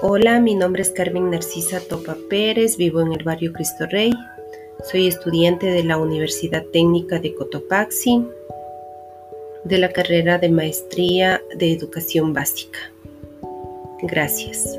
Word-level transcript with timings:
Hola, 0.00 0.38
mi 0.38 0.54
nombre 0.54 0.82
es 0.82 0.90
Carmen 0.90 1.30
Narcisa 1.30 1.80
Topa 1.80 2.16
Pérez, 2.30 2.76
vivo 2.76 3.00
en 3.00 3.12
el 3.12 3.24
barrio 3.24 3.52
Cristo 3.52 3.84
Rey, 3.90 4.12
soy 4.88 5.08
estudiante 5.08 5.66
de 5.66 5.82
la 5.82 5.98
Universidad 5.98 6.64
Técnica 6.72 7.18
de 7.18 7.34
Cotopaxi, 7.34 8.24
de 9.64 9.78
la 9.78 9.88
carrera 9.88 10.38
de 10.38 10.50
Maestría 10.50 11.42
de 11.56 11.72
Educación 11.72 12.32
Básica. 12.32 12.78
Gracias. 14.02 14.78